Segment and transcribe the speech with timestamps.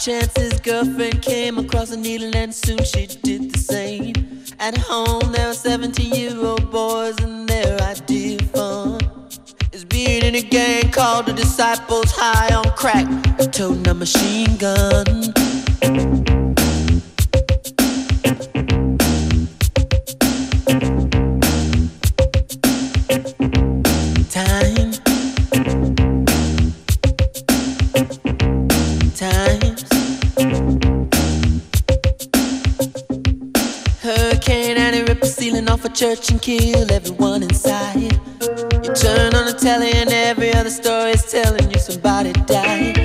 [0.00, 4.14] chance his girlfriend came across a needle and soon she did the same.
[4.58, 9.00] At home there were 17 year old boys and their idea of fun
[9.72, 13.06] is being in a gang called the Disciples High on Crack,
[13.52, 15.34] toting a machine gun.
[36.00, 38.00] Church and kill everyone inside.
[38.00, 42.96] You turn on the telly and every other story is telling you somebody died.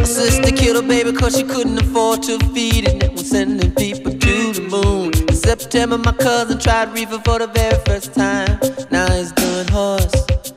[0.00, 3.00] My sister killed her baby cause she couldn't afford to feed it.
[3.00, 5.12] And was sending people to the moon.
[5.28, 8.58] In September, my cousin tried reefer for the very first time.
[8.90, 10.12] Now he's doing horse.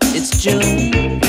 [0.05, 1.24] It's June.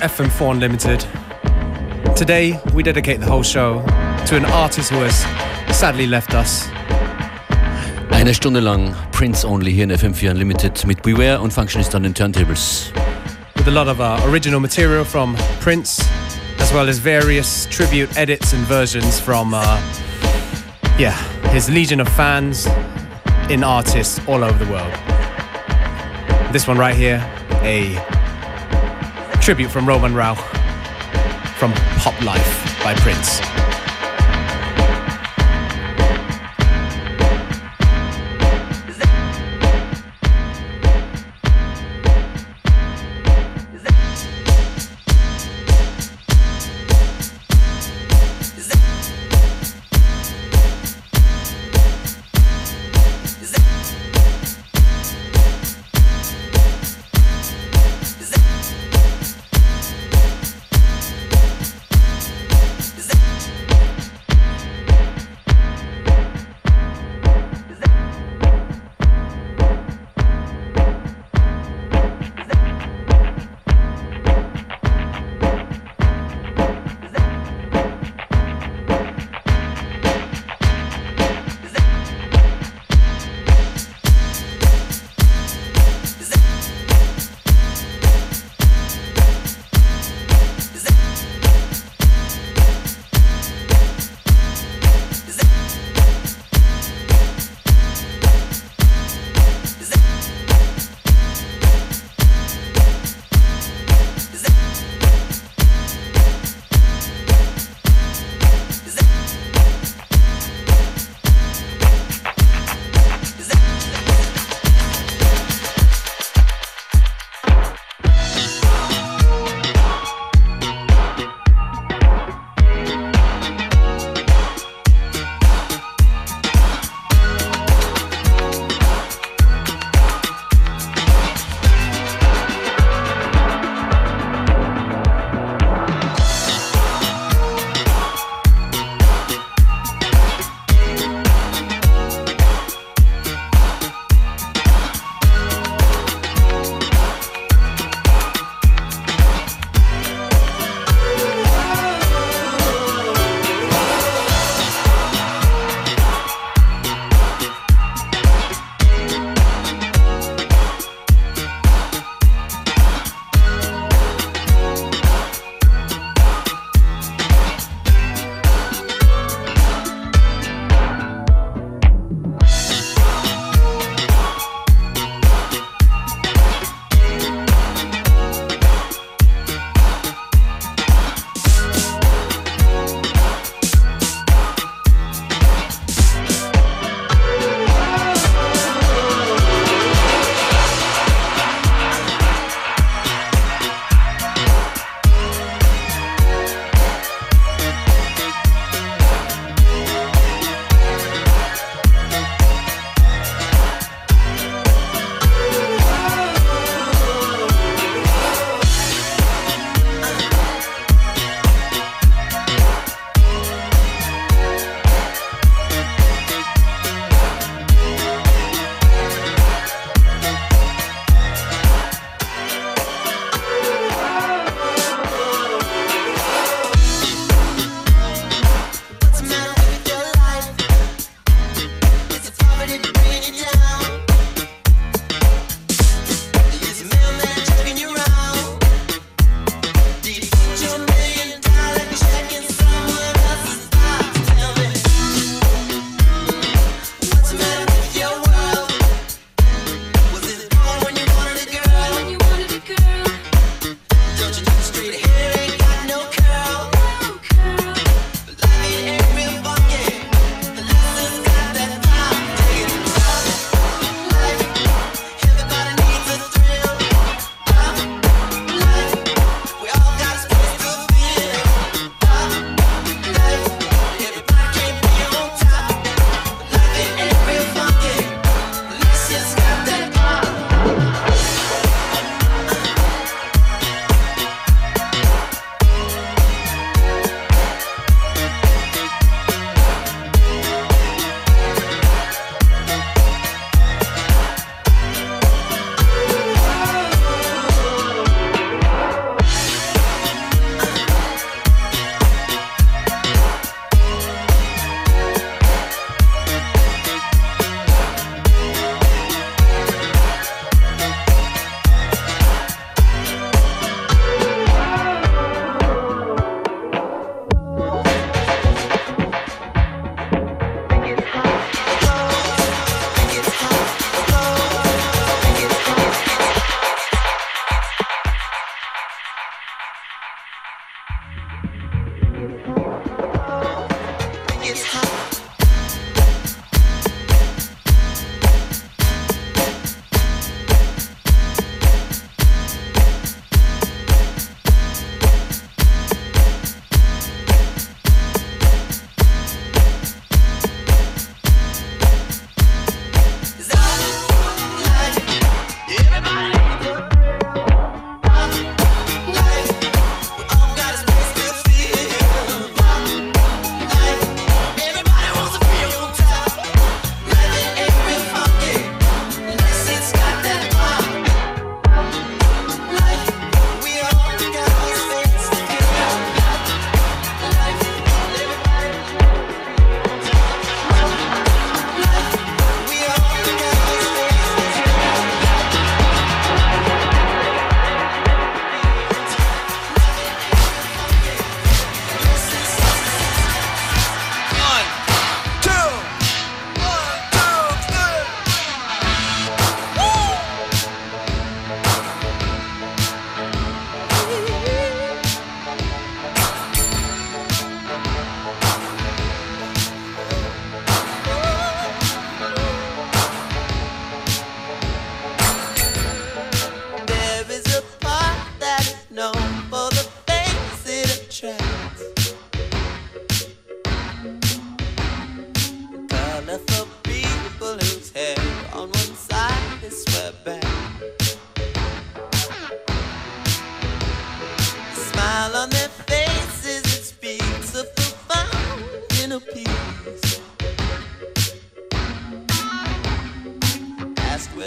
[0.00, 1.04] FM4 Unlimited.
[2.16, 3.82] Today, we dedicate the whole show
[4.26, 5.14] to an artist who has
[5.76, 6.68] sadly left us.
[8.10, 12.92] Eine Stunde lang Prince Only hier in FM4 Unlimited mit Beware und Functionist den Turntables.
[13.56, 16.00] With a lot of uh, original material from Prince,
[16.58, 19.80] as well as various tribute edits and versions from, uh,
[20.98, 21.16] yeah,
[21.52, 22.66] his legion of fans
[23.50, 24.92] in artists all over the world.
[26.52, 27.20] This one right here,
[27.62, 28.19] a
[29.40, 30.38] tribute from Roman Rauch
[31.56, 33.69] from Pop Life by Prince.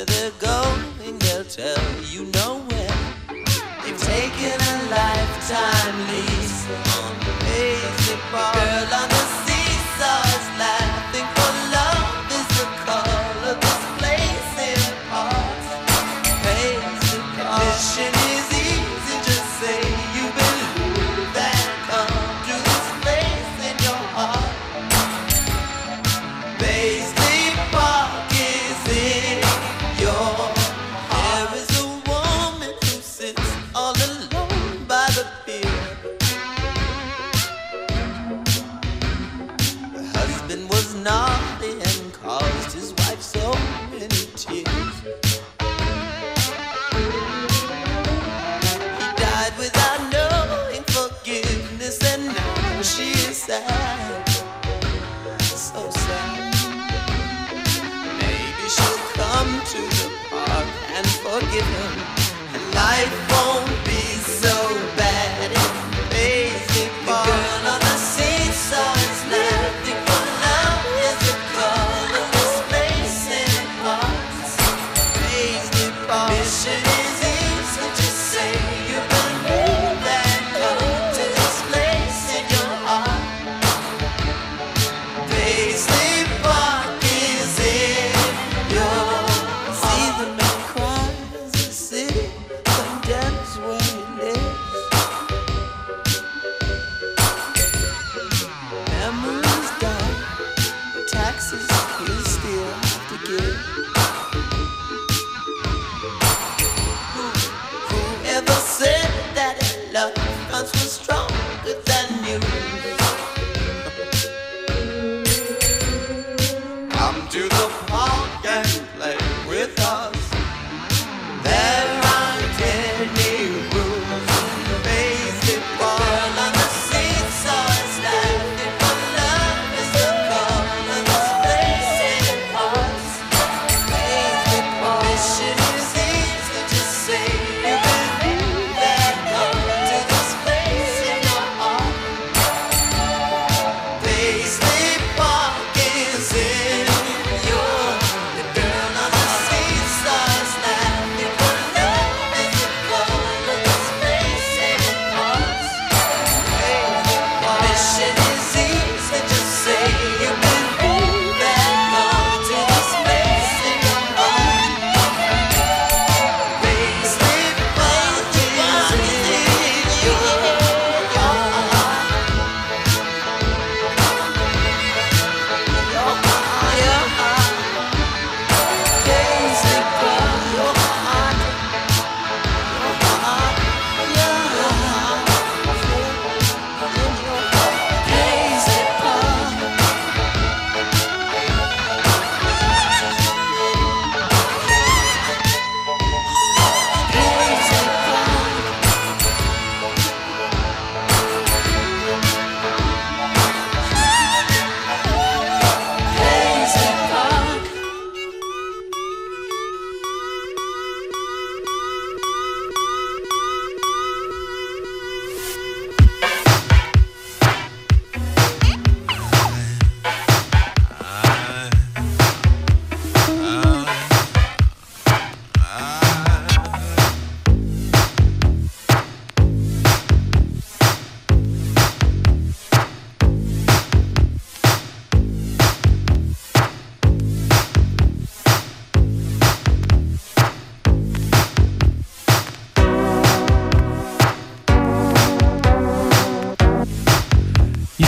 [0.03, 2.97] where they're going, they'll tell you nowhere.
[3.83, 6.67] They've taken a lifetime lease
[6.97, 8.72] on the basic bar.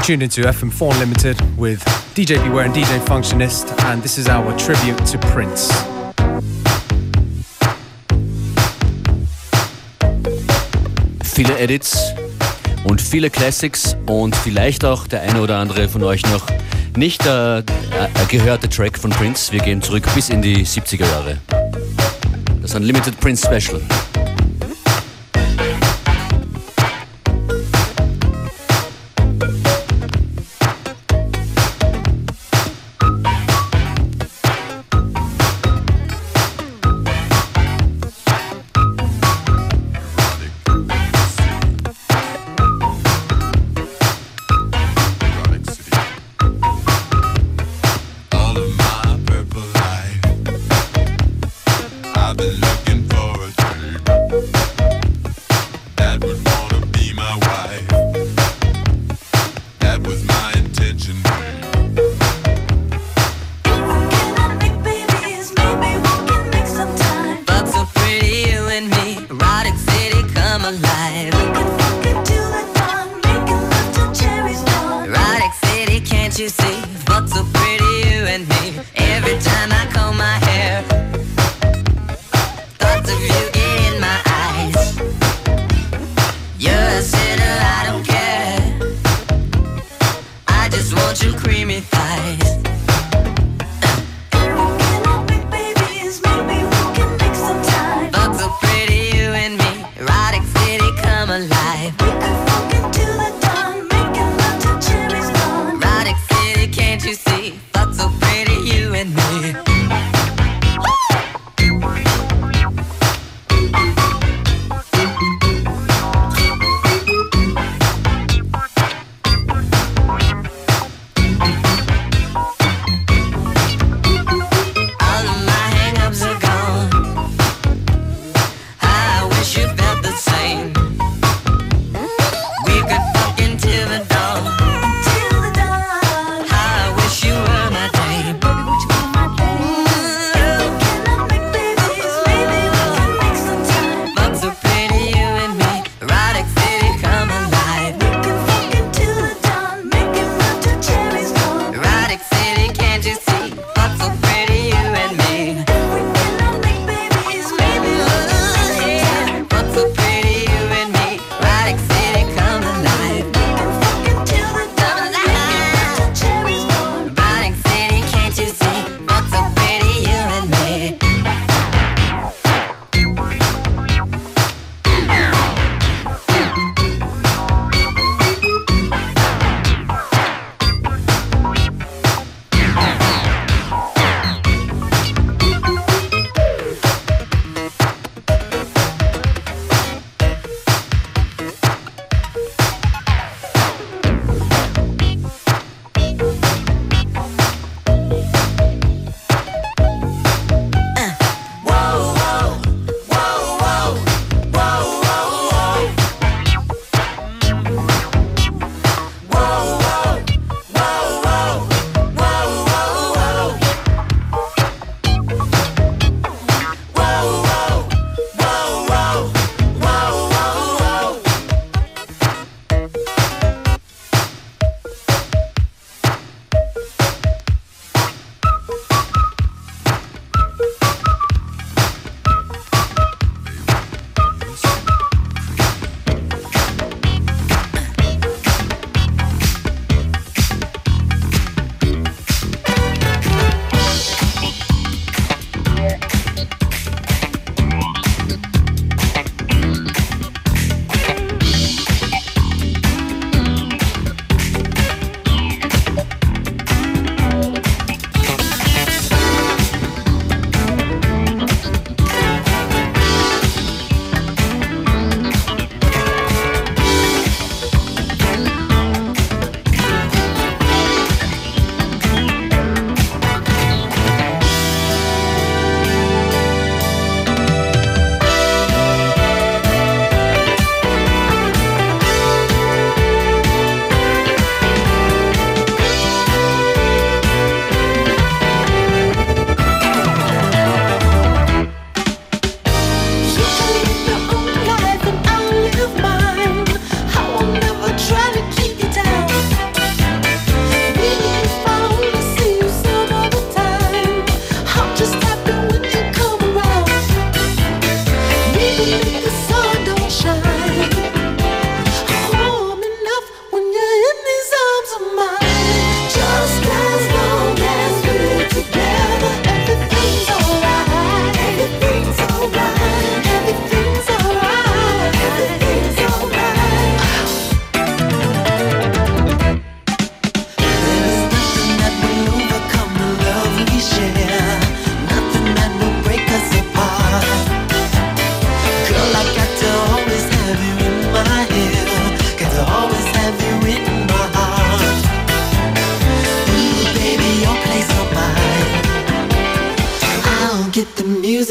[0.05, 1.83] Tuned into FM4 Unlimited with
[2.13, 5.71] DJ Beware and DJ Functionist, and this is our tribute to Prince.
[11.23, 12.13] Viele Edits
[12.83, 16.45] und viele Classics und vielleicht auch der eine oder andere von euch noch
[16.95, 17.63] nicht der
[17.99, 19.51] äh, gehörte Track von Prince.
[19.51, 21.39] Wir gehen zurück bis in die 70er Jahre.
[22.61, 23.81] Das Unlimited Prince Special.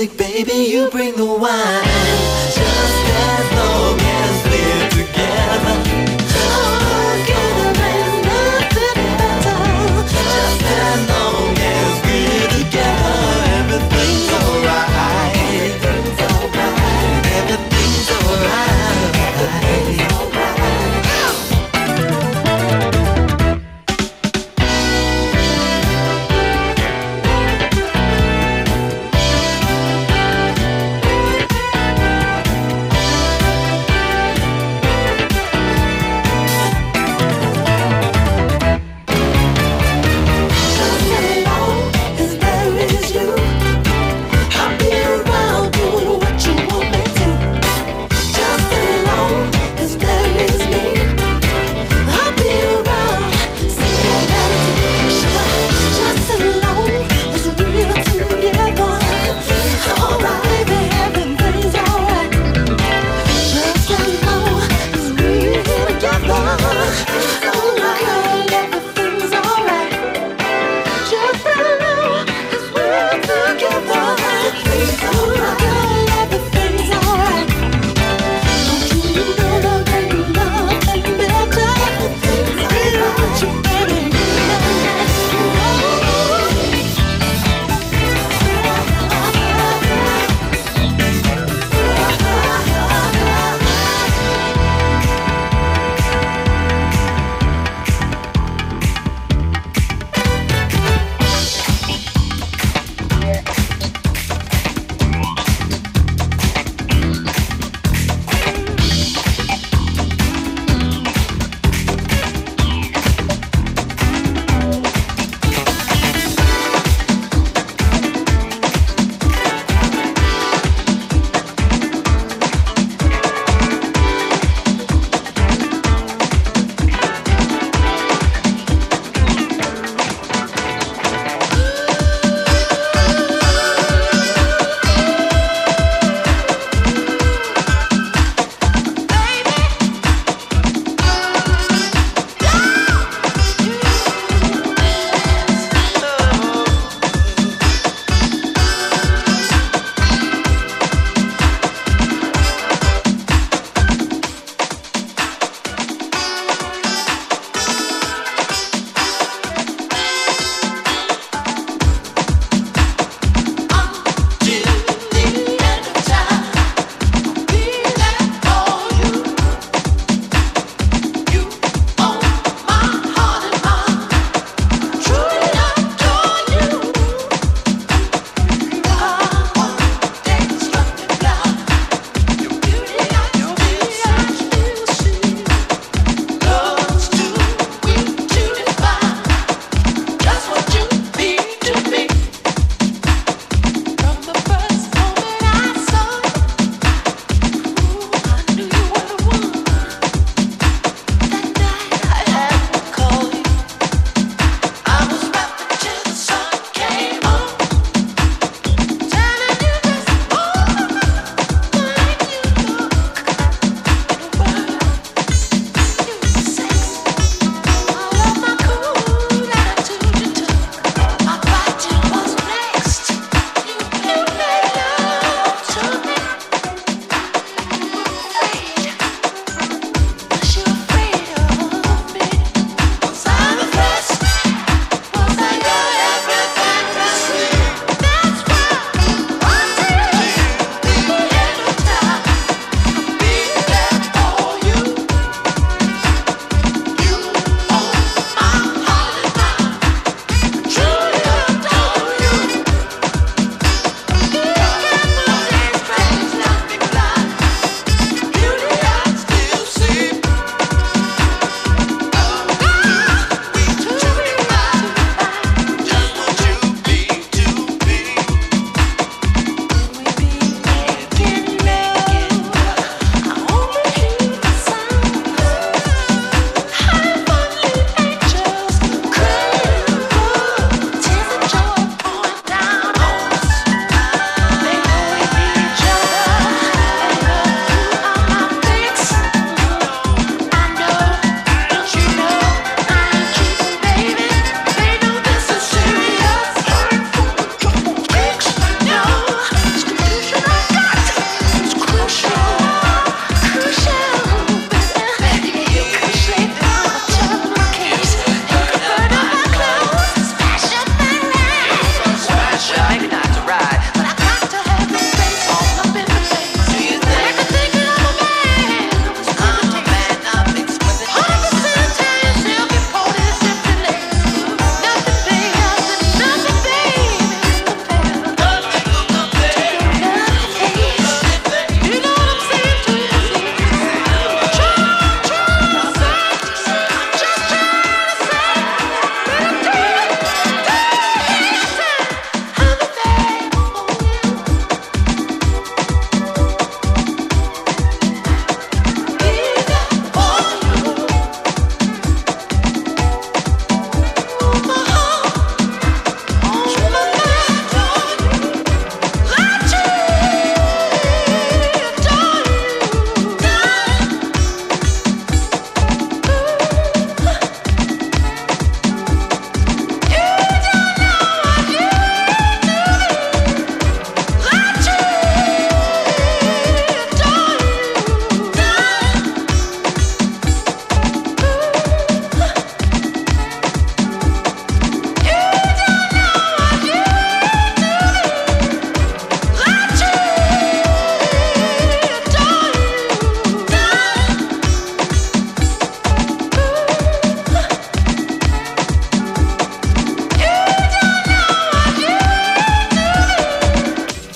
[0.05, 2.64] music, baby, you bring the wine.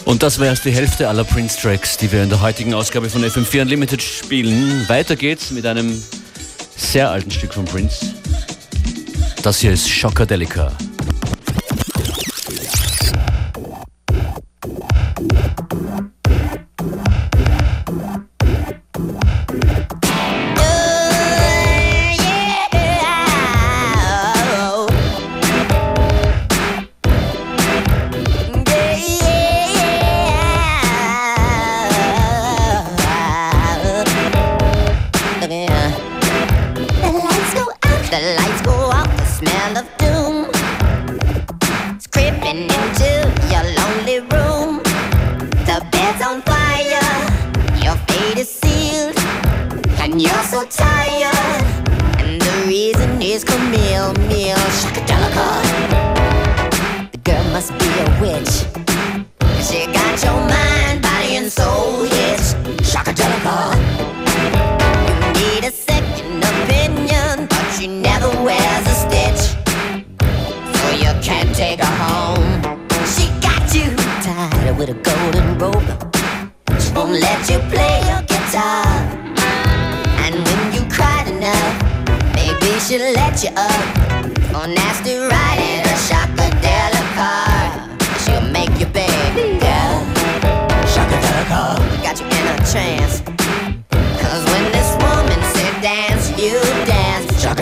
[0.09, 3.23] Und das wäre erst die Hälfte aller Prince-Tracks, die wir in der heutigen Ausgabe von
[3.23, 4.89] FM4 Unlimited spielen.
[4.89, 6.03] Weiter geht's mit einem
[6.75, 8.15] sehr alten Stück von Prince.
[9.43, 10.73] Das hier ist Shockadelica.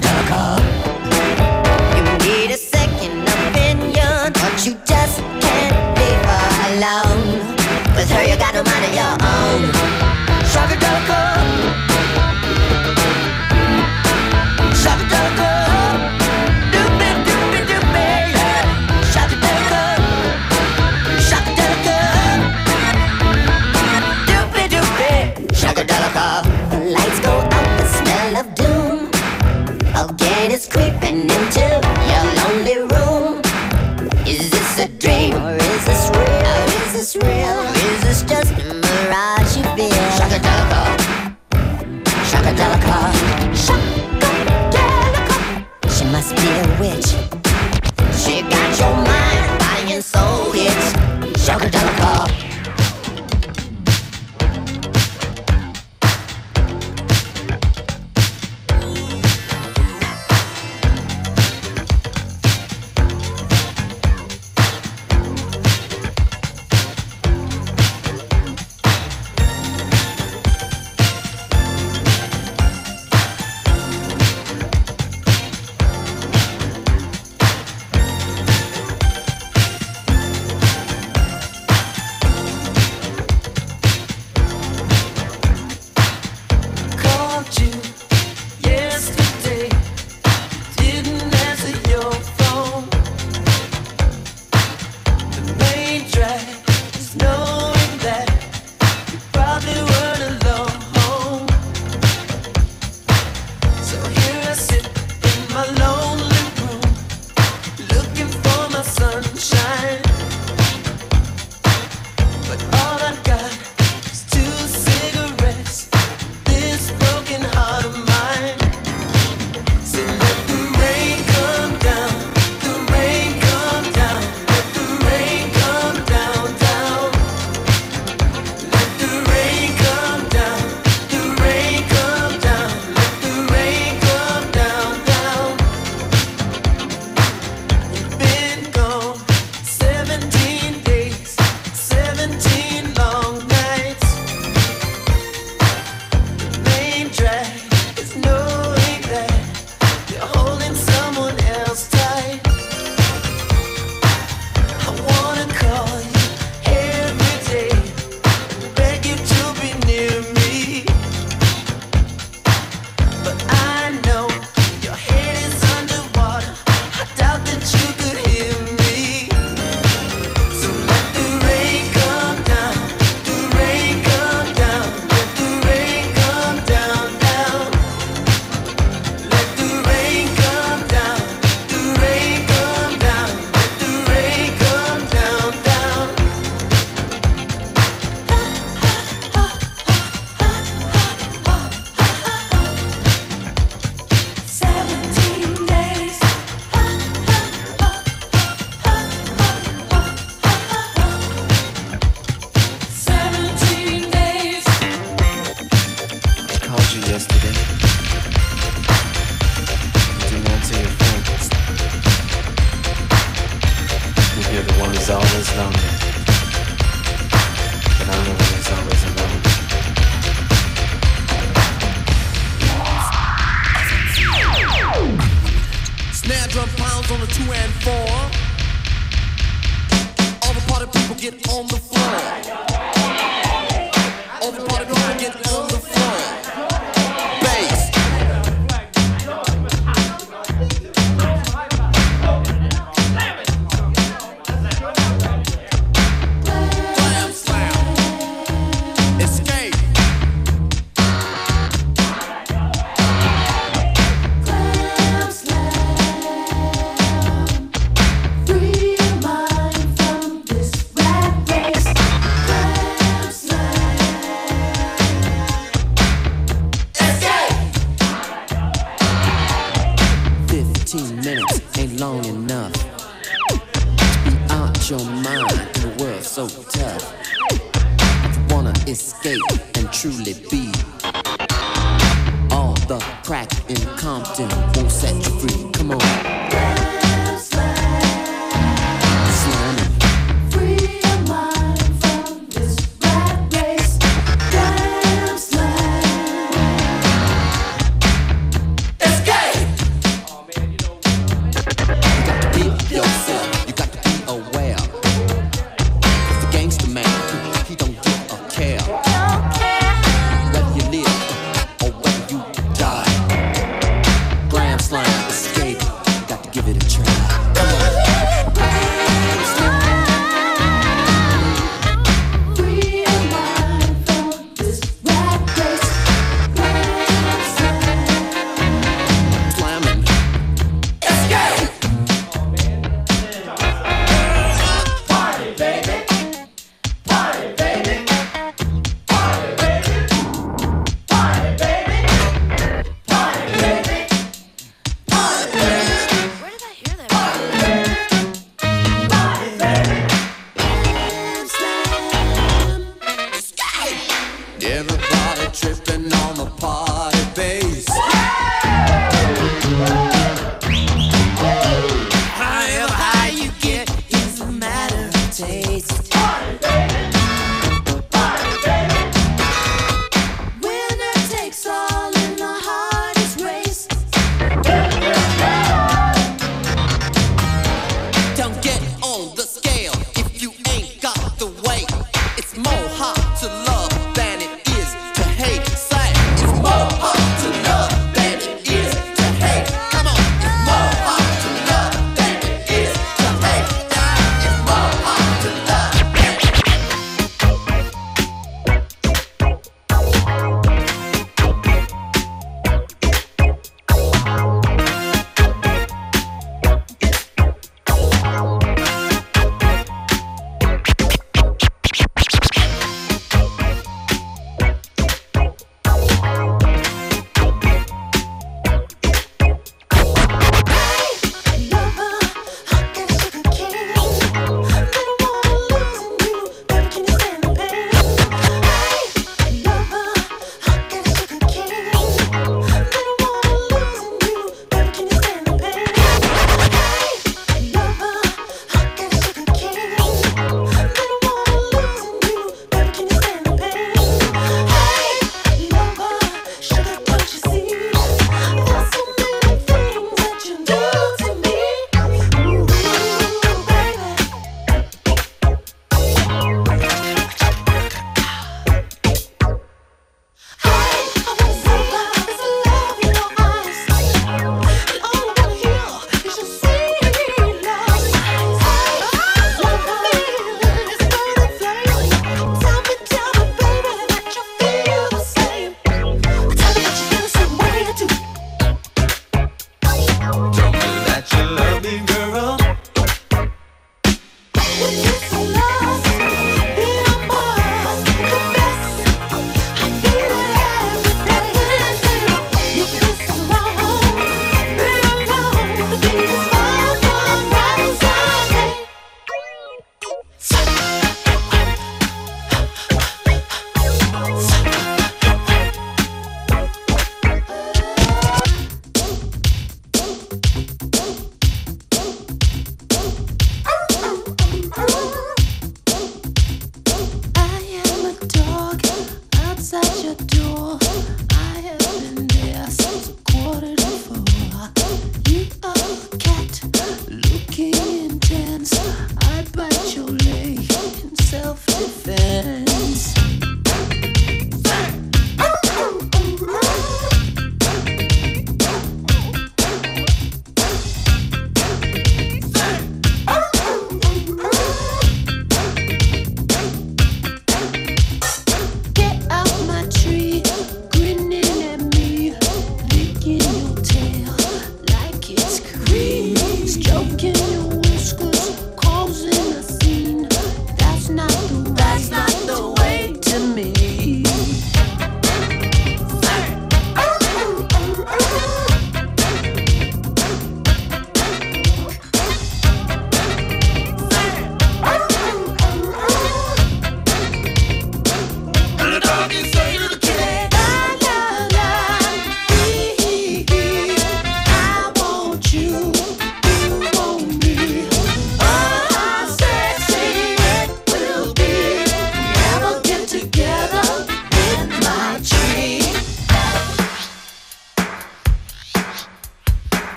[0.00, 0.61] Heart of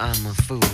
[0.00, 0.67] I'm a fool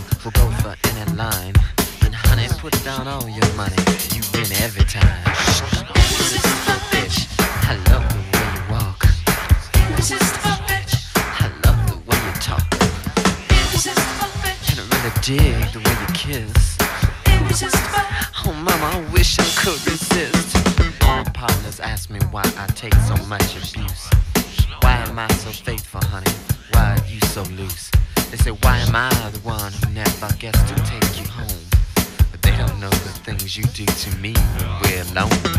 [34.05, 35.53] to me when we're alone.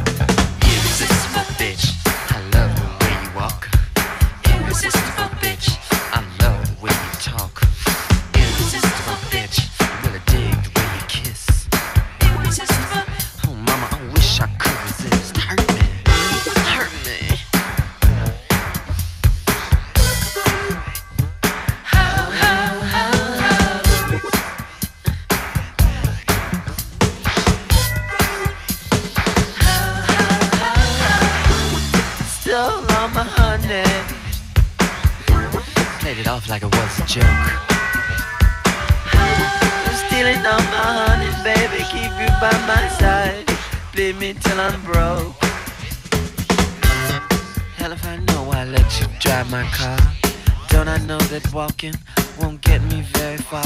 [36.06, 37.26] Played it off like it was a joke.
[39.18, 41.82] I'm stealing all my honey, baby.
[41.90, 43.50] Keep you by my side.
[43.92, 45.34] Bleed me till I'm broke.
[47.78, 49.98] Hell if I know I let you drive my car.
[50.70, 51.96] Don't I know that walking
[52.40, 53.66] won't get me very far?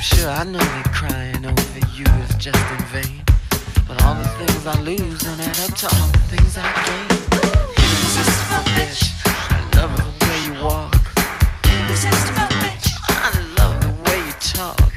[0.00, 3.24] Sure, I know that crying over you is just in vain.
[3.88, 7.06] But all the things I lose don't add up to all the things I gain.
[7.82, 10.07] Irresistible bitch, I love walk.
[12.00, 14.92] I love the way you talk.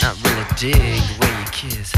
[0.00, 1.97] I really dig the way you kiss.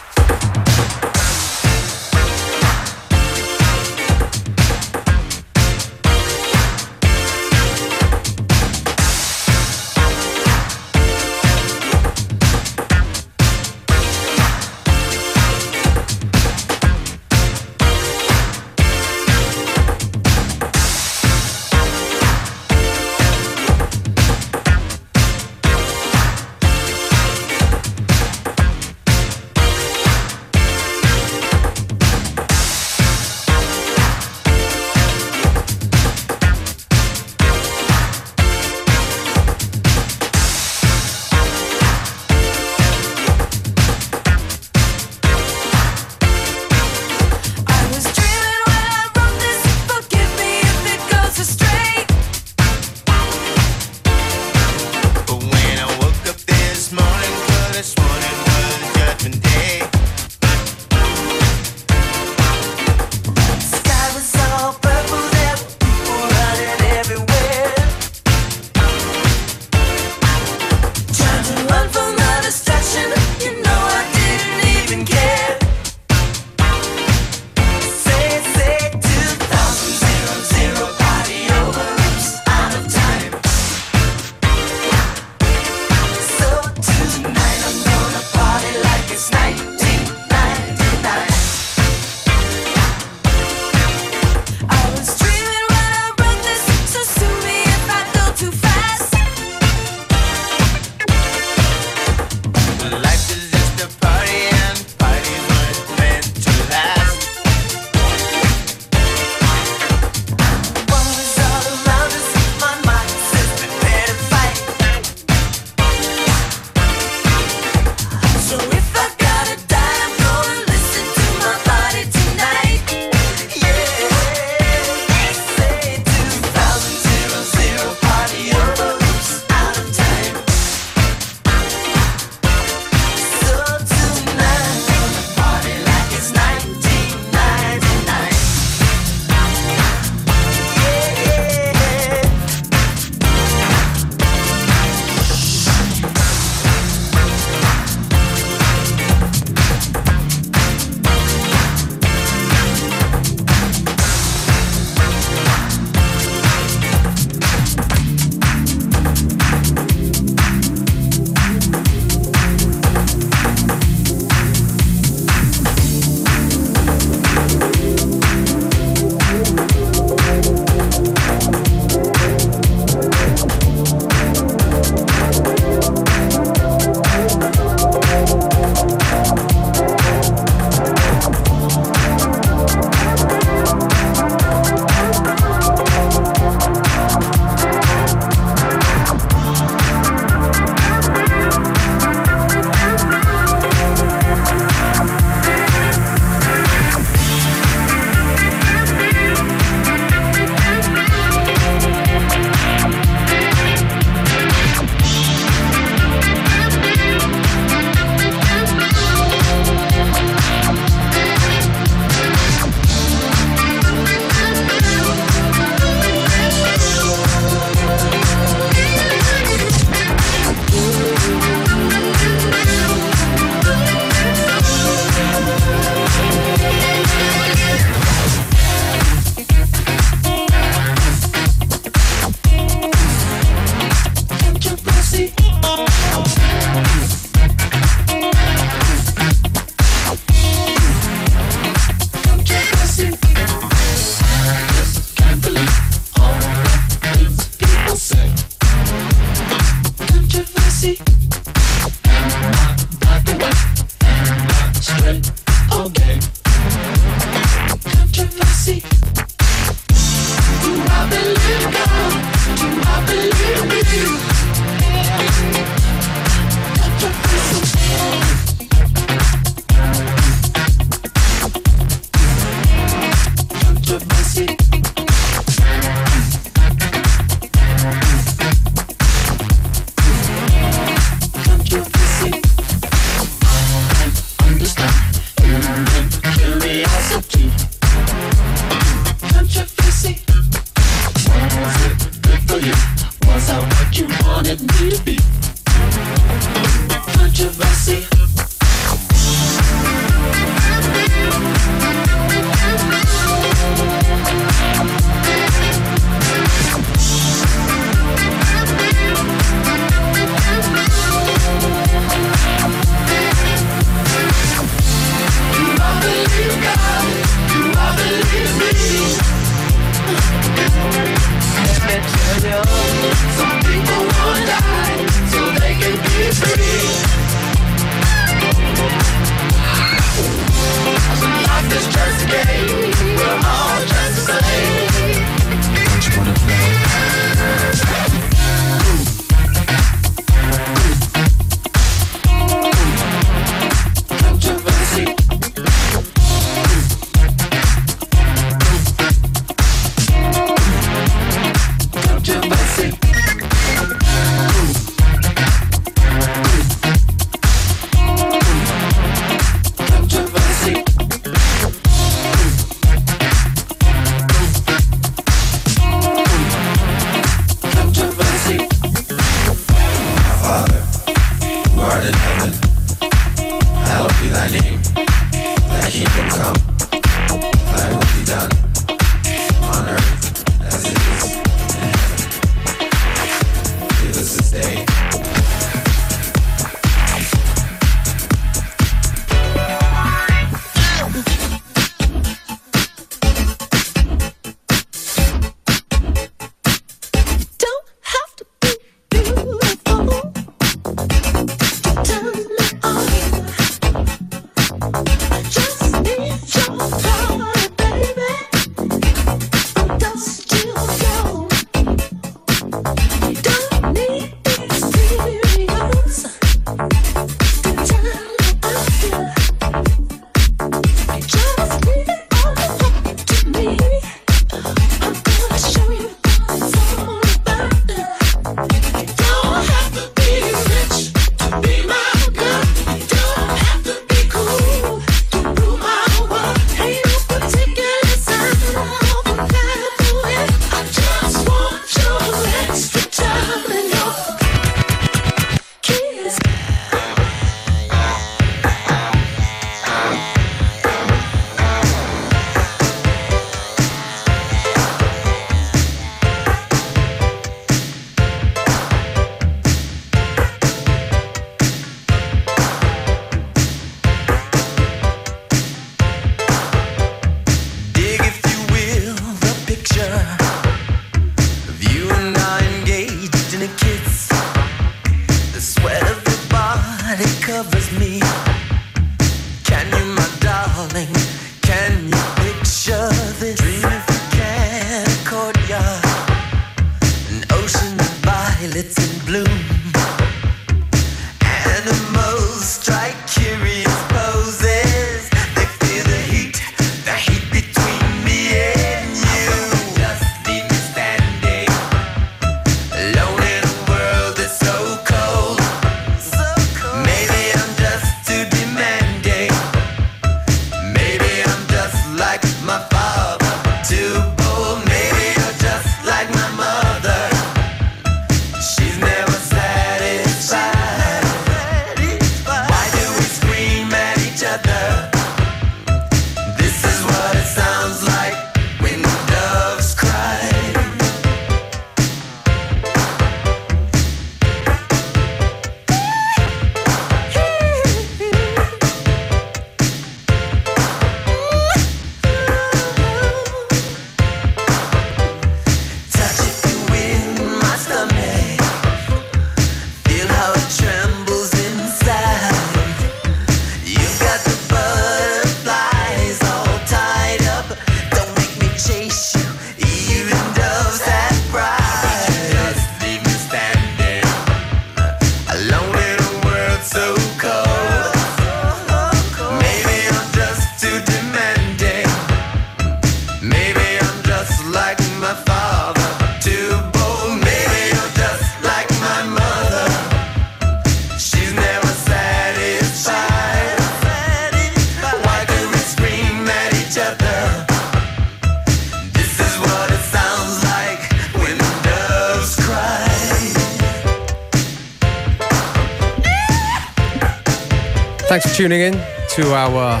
[598.62, 598.92] Tuning in
[599.28, 600.00] to our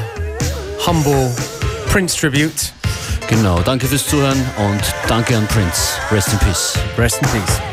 [0.78, 1.34] humble
[1.88, 2.72] Prince tribute.
[3.28, 5.98] Genau, danke fürs Zuhören und danke an Prince.
[6.12, 6.78] Rest in Peace.
[6.96, 7.71] Rest in peace.